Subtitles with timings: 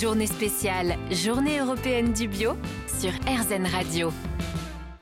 [0.00, 2.52] Journée spéciale, Journée européenne du bio
[3.00, 4.12] sur RZN Radio.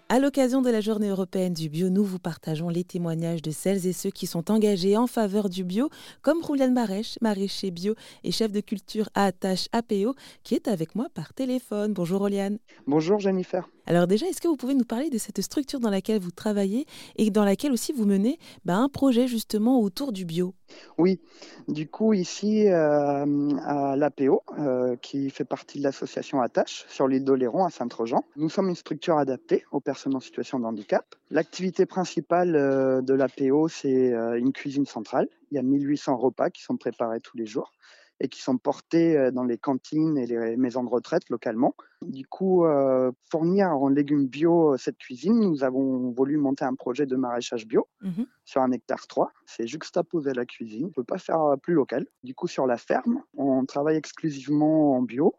[0.08, 3.86] À l'occasion de la journée européenne du bio, nous vous partageons les témoignages de celles
[3.86, 5.90] et ceux qui sont engagés en faveur du bio,
[6.22, 10.14] comme Rouliane Marèche, maraîcher bio et chef de culture à Attache APO,
[10.44, 11.92] qui est avec moi par téléphone.
[11.92, 12.58] Bonjour Rouliane.
[12.86, 13.68] Bonjour Jennifer.
[13.84, 16.86] Alors déjà, est-ce que vous pouvez nous parler de cette structure dans laquelle vous travaillez
[17.16, 20.54] et dans laquelle aussi vous menez bah, un projet justement autour du bio?
[20.98, 21.20] Oui,
[21.68, 27.24] du coup ici euh, à l'APO, euh, qui fait partie de l'association Attache sur l'île
[27.24, 31.04] d'Oléron à Saint-Trojan, nous sommes une structure adaptée aux personnes en situation de handicap.
[31.30, 35.28] L'activité principale euh, de l'APO, c'est une cuisine centrale.
[35.50, 37.72] Il y a 1800 repas qui sont préparés tous les jours
[38.20, 41.74] et qui sont portés euh, dans les cantines et les maisons de retraite localement.
[42.02, 46.74] Du coup, euh, fournir en légumes bio euh, cette cuisine, nous avons voulu monter un
[46.74, 49.32] projet de maraîchage bio mmh sur un hectare 3.
[49.44, 52.06] C'est juxtaposé à la cuisine, on ne peut pas faire plus local.
[52.22, 55.34] Du coup, sur la ferme, on travaille exclusivement en bio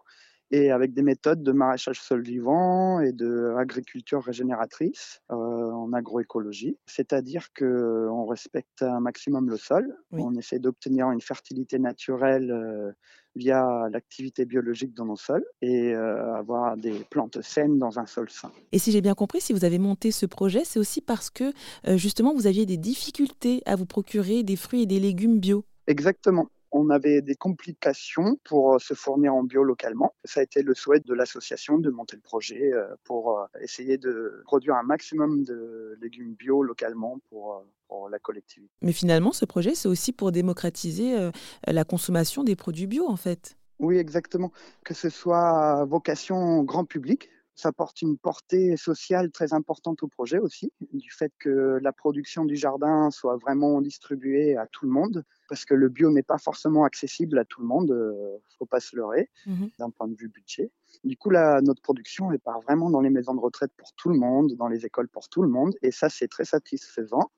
[0.51, 6.77] et avec des méthodes de maraîchage sol vivant et de agriculture régénératrice euh, en agroécologie.
[6.85, 12.91] C'est-à-dire qu'on respecte un maximum le sol, on essaie d'obtenir une fertilité naturelle euh,
[13.35, 18.29] via l'activité biologique dans nos sols et euh, avoir des plantes saines dans un sol
[18.29, 18.51] sain.
[18.71, 21.51] Et si j'ai bien compris, si vous avez monté ce projet, c'est aussi parce que
[21.95, 25.65] justement vous aviez des difficultés à vous procurer des fruits et des légumes bio.
[25.87, 30.13] Exactement on avait des complications pour euh, se fournir en bio localement.
[30.23, 33.97] Ça a été le souhait de l'association de monter le projet euh, pour euh, essayer
[33.97, 37.63] de produire un maximum de légumes bio localement pour,
[38.11, 38.71] la collectivité.
[38.81, 41.29] Mais finalement, ce projet, c'est aussi pour démocratiser
[41.65, 43.57] la consommation des produits bio, en fait.
[43.79, 44.51] Oui, exactement.
[44.83, 50.37] Que ce soit vocation grand public, ça porte une portée sociale très importante au projet
[50.37, 55.23] aussi, du fait que la production du jardin soit vraiment distribuée à tout le monde,
[55.49, 58.79] parce que le bio n'est pas forcément accessible à tout le monde, euh, faut pas
[58.79, 60.71] se leurrer, mmh d'un point de vue budget.
[61.03, 64.09] Du coup, là, notre production, elle part vraiment dans les maisons de retraite pour tout
[64.09, 67.31] le monde, dans les écoles pour tout le monde, et ça, c'est très satisfaisant.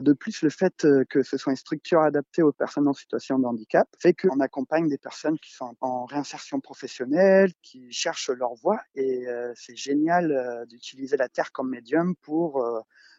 [0.00, 3.38] De plus, le fait euh, que ce soit une structure adaptée aux personnes en situation
[3.38, 8.54] de handicap fait qu'on accompagne des personnes qui sont en réinsertion professionnelle, qui cherchent leur
[8.54, 8.80] voie.
[8.94, 12.64] Et euh, c'est génial euh, d'utiliser la terre comme médium pour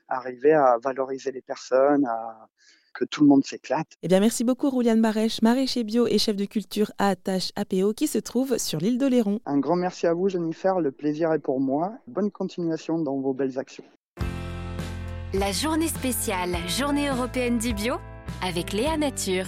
[0.07, 2.47] arriver à valoriser les personnes, à
[2.97, 3.87] que tout le monde s'éclate.
[4.01, 7.93] Eh bien, merci beaucoup, Rouliane Marèche, maraîcher bio et chef de culture à Attache APO,
[7.93, 9.39] qui se trouve sur l'île d'Oléron.
[9.45, 10.79] Un grand merci à vous, Jennifer.
[10.79, 11.93] Le plaisir est pour moi.
[12.07, 13.83] Bonne continuation dans vos belles actions.
[15.33, 17.95] La journée spéciale, Journée européenne du bio,
[18.41, 19.45] avec Léa Nature.